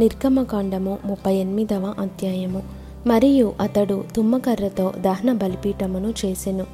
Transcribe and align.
నిర్గమకాండము 0.00 0.98
ముప్పై 1.04 1.34
ఎనిమిదవ 1.34 1.94
అధ్యాయము. 1.98 2.62
మరియు 3.06 3.52
అతడు 3.60 4.04
తుమ్మకర్రతో 4.16 4.92
దహన 5.00 5.32
బలిపీఠమును 5.32 6.14
చేసెను. 6.26 6.66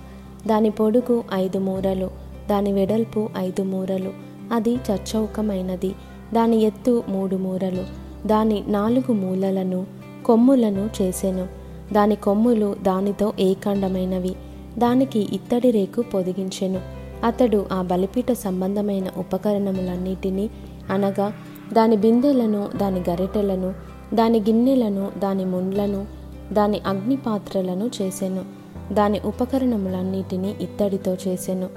దాని 0.46 0.70
పొడుగు 0.70 1.24
ఐదు 1.34 1.58
మూరలు 1.58 2.10
దాని 2.50 2.72
వెడల్పు 2.72 3.28
ఐదు 3.38 3.62
మూరలు 3.62 4.12
అది 4.52 4.74
చచ్చౌకమైనది. 4.74 5.94
దాని 6.34 6.56
ఎత్తు 6.56 7.02
మూడు 7.08 7.36
మూరలు 7.36 7.84
దాని 8.28 8.64
నాలుగు 8.68 9.12
మూలలను 9.12 9.86
కొమ్ములను 10.26 10.90
చేసెను. 11.02 11.46
దాని 11.92 12.16
కొమ్ములు 12.16 12.76
దానితో 12.82 13.32
ఏకాండమైనవి 13.38 14.34
దానికి 14.78 15.34
ఇత్తడి 15.34 15.70
రేకు 15.70 16.02
పొదిగించెను. 16.02 16.80
అతడు 17.24 17.66
ఆ 17.72 17.82
బలిపీఠ 17.82 18.32
సంబంధమైన 18.32 19.06
ఉపకరణములన్నిటినీ 19.16 20.50
అనగా 20.90 21.32
దాని 21.72 21.96
బిందెలను 21.96 22.68
దాని 22.76 23.04
గరిటెలను 23.10 23.74
దాని 24.14 24.40
గిన్నెలను 24.40 25.10
దాని 25.18 25.44
ముండ్లను 25.44 26.06
దాని 26.52 26.80
అగ్నిపాత్రలను 26.86 27.90
చేసెను. 28.02 28.44
దాని 28.92 29.20
ఉపకరణములన్నిటినీ 29.24 30.56
ఇత్తడితో 30.60 31.16
చేసెను. 31.28 31.68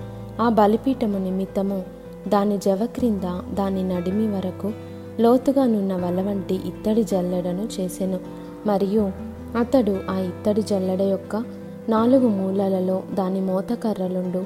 ఆ 0.41 0.49
బలిపీఠము 0.49 1.17
నిమిత్తము 1.17 1.83
దాని 2.27 2.57
జవ 2.57 2.85
క్రింద 2.85 3.53
దాని 3.53 3.89
నడిమి 3.89 4.27
వరకు 4.27 4.71
లోతుగానున్న 5.19 5.93
వల 5.93 6.21
వంటి 6.21 6.55
ఇత్తడి 6.55 7.03
జల్లెడను 7.03 7.67
చేసెను. 7.79 8.19
మరియు 8.65 9.11
అతడు 9.57 9.99
ఆ 10.09 10.17
ఇత్తడి 10.17 10.61
జల్లెడ 10.61 11.01
యొక్క 11.01 11.43
నాలుగు 11.89 12.27
మూలలలో 12.27 13.03
దాని 13.13 13.41
మోతకర్రలుండు 13.41 14.43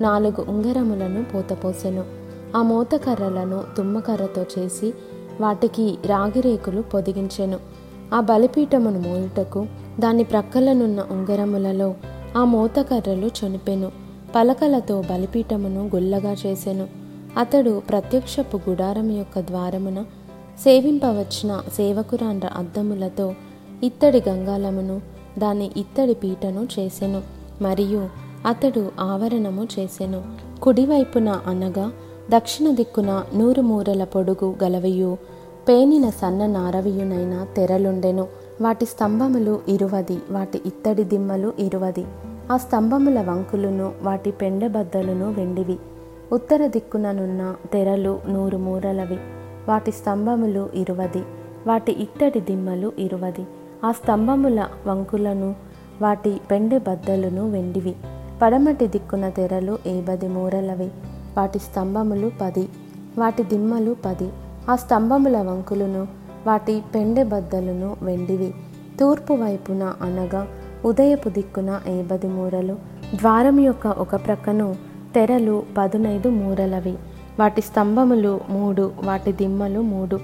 నాలుగు 0.00 0.44
ఉంగరములను 0.48 1.24
పోతపోసెను. 1.24 2.23
ఆ 2.54 2.62
మోతకర్రలను 2.62 3.64
తుమ్మకర్రతో 3.76 4.44
చేసి 4.58 4.94
వాటికి 5.40 5.98
రాగిరేకులు 6.06 6.80
పొదిగించెను. 6.80 7.58
ఆ 8.14 8.20
బలిపీఠమును 8.20 8.98
మోయుటకు 8.98 9.66
దాని 10.00 10.24
ప్రక్కలనున్న 10.24 11.06
ఉంగరములలో 11.10 11.94
ఆ 12.36 12.44
మోతకర్రలు 12.44 13.26
చనిపెను. 13.26 13.92
పలకలతో 14.34 15.02
బలిపీఠమును 15.02 15.90
గుల్లగా 15.94 16.32
చేసెను. 16.46 16.86
అతడు 17.36 17.82
ప్రత్యక్షపు 17.88 18.60
గుడారం 18.70 19.10
యొక్క 19.10 19.40
ద్వారమున 19.40 20.02
సేవింపవచ్చిన 20.64 21.60
సేవకురాండ్ర 21.72 22.50
అద్దములతో 22.56 23.34
ఇత్తడి 23.82 24.22
గంగాలమును 24.28 25.00
దాని 25.38 25.70
ఇత్తడి 25.76 26.14
పీటను 26.14 26.68
చేసెను. 26.78 27.22
మరియు 27.62 28.08
అతడు 28.46 28.92
ఆవరణము 29.00 29.68
చేసెను. 29.78 30.22
కుడివైపున 30.62 31.40
అనగా 31.46 31.92
దక్షిణ 32.30 32.70
దిక్కున 32.70 33.24
నూరు 33.34 33.62
మూరల 33.62 34.04
పొడుగు 34.04 34.54
గలవియు 34.64 35.16
పేనిన 35.68 36.10
సన్న 36.10 36.46
నారవియునైన 36.46 37.46
తెరలుండెను. 37.56 38.26
వాటి 38.60 38.86
స్తంభములు 38.86 39.60
ఇరువది 39.68 40.18
వాటి 40.30 40.60
ఇత్తడి 40.66 41.04
దిమ్మలు 41.04 41.52
ఇరువది. 41.58 42.04
ఆ 42.50 42.56
స్తంభముల 42.56 43.20
వంకులను 43.20 43.92
వాటి 44.02 44.30
పెండెబద్దలును 44.30 45.32
వెండివి. 45.32 45.76
ఉత్తర 46.32 46.66
దిక్కుననున్న 46.66 47.54
తెరలు 47.72 48.20
నూరు 48.28 48.56
మూరలవి 48.56 49.16
వాటి 49.68 49.92
స్తంభములు 49.92 50.68
ఇరువది 50.74 51.22
వాటి 51.66 51.92
ఇత్తడి 51.92 52.40
దిమ్మలు 52.40 52.92
ఇరువది. 52.98 53.46
ఆ 53.84 53.92
స్తంభముల 53.92 54.68
వంకులను 54.86 55.54
వాటి 56.02 56.40
పెండె 56.50 56.78
బద్దలను 56.78 57.50
వెండివి. 57.50 57.96
పడమటి 58.42 58.86
దిక్కున 58.86 59.28
తెరలు 59.28 59.78
ఏబది 59.86 60.28
మూరలవి. 60.28 60.90
వాటి 61.36 61.58
స్తంభములు 61.58 62.30
పది 62.40 62.68
వాటి 63.18 63.42
దిమ్మలు 63.42 63.96
పది. 64.04 64.28
ఆ 64.70 64.76
స్తంభముల 64.76 65.38
వంకులను 65.38 66.08
వాటి 66.46 66.82
పెండె 66.94 67.24
బద్దలను 67.24 67.96
వెండివి. 68.02 68.54
తూర్పు 69.00 69.32
వైపున 69.32 69.94
అనగా 70.02 70.48
ఉదయపు 70.84 71.28
దిక్కున 71.28 71.80
ఏబది 71.88 72.26
మూరలు 72.26 72.74
ద్వారం 73.14 73.60
యొక్క 73.60 73.86
ఒక 73.86 74.16
ప్రక్కను 74.16 74.76
తెరలు 75.14 75.62
పదునైదు 75.78 76.28
మూరలవి. 76.28 76.94
వాటి 77.40 77.60
స్తంభములు 77.60 78.40
మూడు 78.48 78.92
వాటి 79.04 79.32
దిమ్మలు 79.32 79.80
మూడు. 79.80 80.18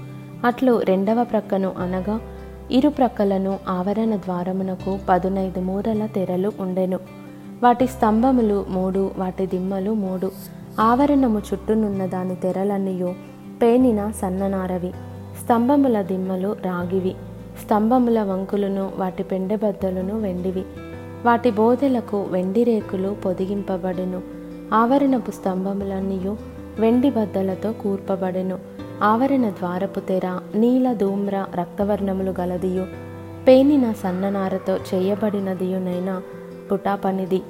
అట్లు 0.45 0.81
రెండవ 0.81 1.23
ప్రక్కను 1.23 1.73
అనగా 1.79 2.19
ఇరు 2.71 2.89
ప్రక్కలను 2.89 3.59
ఆవరణ 3.67 4.15
ద్వారమునకు 4.15 4.99
పదునైదు 5.09 5.59
మూరల 5.59 6.05
తెరలు 6.05 6.51
ఉండెను. 6.59 6.99
వాటి 7.63 7.87
స్తంభములు 7.87 8.65
మూడు 8.69 9.11
వాటి 9.17 9.45
దిమ్మలు 9.45 9.91
మూడు. 9.91 10.31
ఆవరణము 10.79 11.39
చుట్టూనున్న 11.39 12.05
దాని 12.05 12.35
తెరలన్నయు 12.35 13.13
పేనిన 13.61 14.11
సన్ననారవి. 14.11 14.91
స్తంభముల 15.43 16.01
దిమ్మలు 16.01 16.55
రాగివి. 16.65 17.15
స్తంభముల 17.65 18.21
వంకులను 18.21 18.91
వాటి 18.97 19.23
పెండెబద్దలను 19.23 20.19
వెండివి. 20.19 20.63
వాటి 21.25 21.51
బోధెలకు 21.51 22.21
వెండి 22.21 22.63
రేకులు 22.63 23.15
పొదిగింపబడెను. 23.25 24.21
ఆవరణపు 24.73 25.31
స్తంభములన్నయు 25.31 26.37
వెండి 26.79 27.09
బద్దలతో 27.09 27.71
కూర్పబడెను. 27.71 28.59
ఆవరణ 29.03 29.49
ద్వారపు 29.49 29.99
తెర 29.99 30.39
నీల 30.55 30.93
ధూమ్ర 30.93 31.45
రక్తవర్ణములు 31.55 32.33
గలదియు. 32.39 32.85
పేనిన 33.47 33.91
సన్ననారతో 33.91 34.77
చేయబడినదియునైనా 34.77 36.21
పుటాపనిది. 36.71 37.41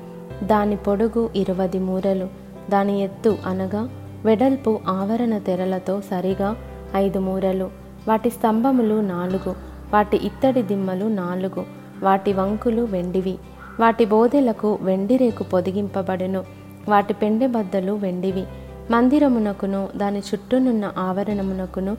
దాని 0.43 0.75
పొడుగు 0.75 1.29
ఇరవది 1.35 1.79
మూరలు. 1.79 2.40
దాని 2.69 3.01
ఎత్తు 3.03 3.37
అనగా 3.45 3.89
వెడల్పు 4.25 4.79
ఆవరణ 4.87 5.37
తెరలతో 5.37 6.01
సరిగా 6.01 6.55
ఐదు 6.95 7.19
మూరలు 7.19 7.69
వాటి 8.07 8.29
స్తంభములు 8.29 9.01
నాలుగు 9.01 9.55
వాటి 9.93 10.17
ఇత్తడి 10.17 10.61
దిమ్మలు 10.61 11.05
నాలుగు 11.05 11.65
వాటి 12.03 12.33
వంకులు 12.33 12.81
వెండివి 12.81 13.37
వాటి 13.79 14.05
బోధెలకు 14.05 14.79
వెండి 14.81 15.17
రేకు 15.17 15.43
పొదిగింపబడెను 15.43 16.43
వాటి 16.89 17.13
పెండె 17.13 17.47
బద్దలు 17.47 17.91
వెండివి. 17.91 18.43
మందిరమునకును 18.91 19.89
దాని 19.97 20.19
చుట్టూనున్న 20.19 20.91
ఆవరణమునకును 20.97 21.97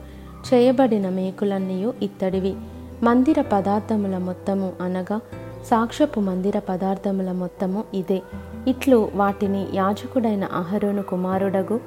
చేయబడిన 0.53 1.09
మేకులన్నీయు 1.09 1.93
ఇత్తడివి. 2.01 2.55
మందిర 3.03 3.41
పదార్థముల 3.41 4.17
మొత్తము 4.17 4.73
అనగా 4.81 5.19
సాక్ష్యపు 5.65 6.19
మందిర 6.19 6.59
పదార్థముల 6.69 7.31
మొత్తము 7.31 7.83
ఇదే. 7.93 8.21
ఇట్లు 8.67 9.11
వాటిని 9.15 9.67
యాజకుడైన 9.73 10.43
అహరోను 10.43 11.01
కుమారుడగు 11.01 11.79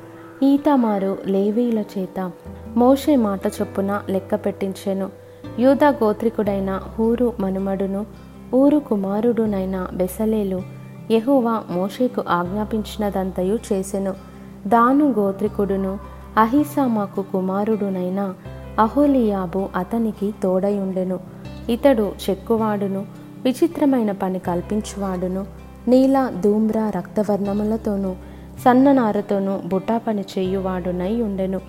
ఈతమారు 0.43 1.19
లేవీల 1.27 1.79
చేత 1.79 2.31
మోషే 2.77 3.17
మాట 3.17 3.41
చొప్పున 3.47 4.01
లెక్క 4.11 4.35
పెట్టించెను. 4.35 5.11
యూదా 5.59 5.89
గోత్రికుడైన 5.89 6.81
హూరు 6.99 7.33
మనుమడును 7.41 8.07
ఊరు 8.55 8.79
కుమారుడునైన 8.79 9.89
బెసలేలు 9.95 10.63
యహోవా 11.11 11.63
మోషేకు 11.71 12.25
ఆజ్ఞాపించినదంతయు 12.29 13.59
చేసెను. 13.73 14.15
దాను 14.67 15.13
గోత్రికుడును 15.13 15.99
అహిసామాకు 16.37 17.23
కుమారుడునైన 17.23 18.35
అహోలియాబు 18.79 19.69
అతనికి 19.77 20.35
తోడయుండెను 20.43 21.21
ఇతడు 21.69 22.13
చెక్కువాడును 22.31 23.07
విచిత్రమైన 23.45 24.13
పని 24.13 24.39
కల్పించువాడును. 24.39 25.66
నీల 25.89 26.33
ధూమ్ర 26.45 26.93
రక్తవర్ణములతోనూ 26.97 28.15
సన్ననారతోనూ 28.65 29.59
బుటా 29.67 29.99
పని 29.99 30.25
చేయువాడునై 30.39 31.23
ఉండెను. 31.23 31.61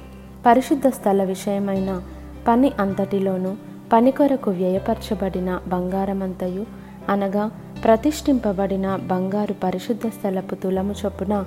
పరిశుద్ధ 0.46 0.88
స్థల 0.88 1.24
విషయమైన 1.24 2.02
పని 2.48 2.72
అంతటిలోనూ 2.80 3.56
పని 3.94 4.12
కొరకు 4.12 4.52
వ్యయపరచబడిన 4.52 5.60
బంగారమంతయు 5.68 6.66
అనగా 7.10 7.52
ప్రతిష్ఠింపబడిన 7.84 8.96
బంగారు 8.96 9.56
పరిశుద్ధ 9.64 10.08
స్థలపు 10.08 10.56
తులము 10.56 10.96
చొప్పున 11.06 11.46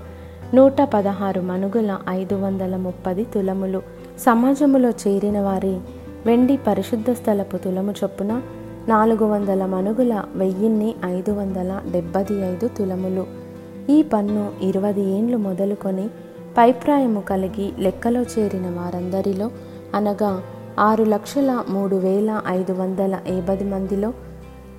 నూట 0.54 0.82
పదహారు 0.94 1.40
మనుగుల 1.40 1.98
ఐదు 2.08 2.34
వందల 2.34 2.76
ముప్పది 2.76 3.24
తులములు 3.24 3.82
సమాజములో 4.18 4.90
చేరిన 4.90 5.40
వారి 5.40 5.74
వెండి 6.26 6.56
పరిశుద్ధ 6.56 7.10
స్థలపు 7.10 7.56
తులము 7.56 7.94
చొప్పున 8.02 8.32
నాలుగు 8.88 9.24
వందల 9.24 9.66
మనుగుల 9.66 10.22
వెయ్యిన్ని 10.34 10.94
ఐదు 11.04 11.32
వందల 11.32 11.80
డెబ్బది 11.92 12.36
ఐదు 12.42 12.68
తులములు. 12.68 13.26
ఈ 13.90 14.02
పన్ను 14.02 14.52
ఇరవై 14.62 14.92
ఏండ్లు 14.92 15.36
మొదలుకొని 15.36 16.10
పైప్రాయము 16.56 17.20
కలిగి 17.20 17.72
లెక్కలో 17.78 18.20
చేరిన 18.20 18.70
వారందరిలో 18.78 19.50
అనగా 19.94 20.42
ఆరు 20.78 21.04
లక్షల 21.04 21.64
మూడు 21.68 21.96
వేల 21.96 22.42
ఐదు 22.46 22.72
వందల 22.72 23.18
ఏబది 23.28 23.64
మందిలో 23.64 24.12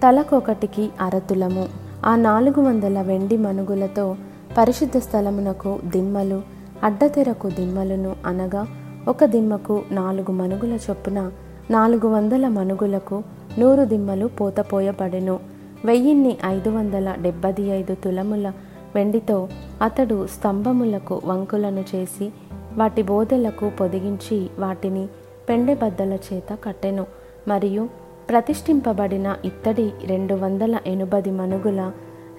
తలకొకటికి 0.03 0.89
అరతులము 1.01 1.68
ఆ 2.06 2.15
నాలుగు 2.15 2.62
వందల 2.62 3.01
వెండి 3.01 3.38
మనుగులతో 3.38 4.15
పరిశుద్ధ 4.57 4.98
స్థలమునకు 4.98 5.80
దిమ్మలు 5.86 6.42
అడ్డతెరకు 6.83 7.50
దిమ్మలను 7.50 8.15
అనగా 8.25 8.68
ఒక 9.07 9.25
దిమ్మకు 9.25 9.83
నాలుగు 9.92 10.31
మనుగుల 10.31 10.74
చొప్పున 10.89 11.31
నాలుగు 11.71 12.07
వందల 12.07 12.48
మనుగులకు 12.48 13.24
నూరు 13.59 13.86
దిమ్మలు 13.86 14.25
పోతపోయబడెను 14.25 15.39
వెయ్యిన్ని 15.86 16.38
ఐదు 16.45 16.69
వందల 16.69 17.15
డెబ్బది 17.21 17.68
ఐదు 17.68 17.94
తులముల 17.94 18.51
వెండితో 18.95 19.48
అతడు 19.81 20.27
స్తంభములకు 20.27 21.21
వంకులను 21.25 21.83
చేసి 21.95 22.31
వాటి 22.75 23.01
బోధలకు 23.01 23.69
పొదిగించి 23.69 24.50
వాటిని 24.59 25.07
పెండె 25.50 25.75
బద్దల 25.75 26.18
చేత 26.33 26.57
కట్టెను. 26.63 27.06
మరియు 27.48 27.89
ప్రతిష్ఠింపబడిన 28.30 29.36
ఇత్తడి 29.45 29.92
రెండు 30.06 30.33
వందల 30.33 30.80
ఎనభై 30.88 31.21
మనుగుల 31.21 31.92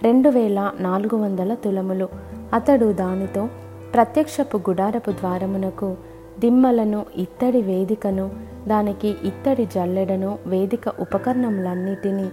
రెండు 0.02 0.28
వేల 0.28 0.72
నాలుగు 0.80 1.16
వందల 1.16 1.54
తులములు. 1.54 2.08
అతడు 2.52 2.92
దానితో 2.92 3.48
ప్రత్యక్షపు 3.94 4.56
గుడారపు 4.56 5.10
ద్వారమునకు 5.10 5.96
దిమ్మలను 6.40 7.06
ఇత్తడి 7.16 7.62
వేదికను 7.62 8.30
దానికి 8.68 9.14
ఇత్తడి 9.24 9.66
జల్లెడను 9.66 10.38
వేదిక 10.46 10.88
ఉపకరణములన్నిటినీ 10.88 12.30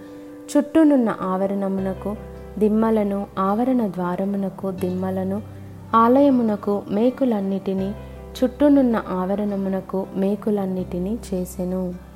చుట్టూనున్న 0.51 1.16
ఆవరణమునకు 1.22 2.16
దిమ్మలను 2.60 3.28
ఆవరణ 3.40 3.88
ద్వారమునకు 3.88 4.72
దిమ్మలను 4.72 5.42
ఆలయమునకు 5.96 6.81
మేకులన్నిటినీ 6.90 7.94
చుట్టూనున్న 8.38 9.04
ఆవరణమునకు 9.10 10.07
మేకులన్నిటినీ 10.16 11.18
చేసెను. 11.34 12.09